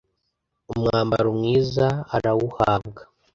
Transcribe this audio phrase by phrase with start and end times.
[0.71, 3.01] umwambaro mwiza arawuhabwa